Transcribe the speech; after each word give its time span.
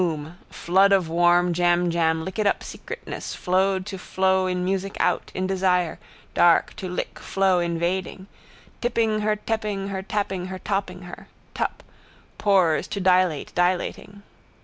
Bloom. 0.01 0.37
Flood 0.49 0.91
of 0.93 1.09
warm 1.09 1.53
jamjam 1.53 2.25
lickitup 2.25 2.61
secretness 2.61 3.35
flowed 3.35 3.85
to 3.85 3.99
flow 3.99 4.47
in 4.47 4.65
music 4.65 4.97
out, 4.99 5.31
in 5.35 5.45
desire, 5.45 5.99
dark 6.33 6.75
to 6.77 6.89
lick 6.89 7.19
flow 7.19 7.59
invading. 7.59 8.25
Tipping 8.81 9.19
her 9.19 9.35
tepping 9.35 9.89
her 9.89 10.01
tapping 10.01 10.47
her 10.47 10.57
topping 10.57 11.03
her. 11.03 11.27
Tup. 11.53 11.83
Pores 12.39 12.87
to 12.87 12.99
dilate 12.99 13.53
dilating. 13.53 14.23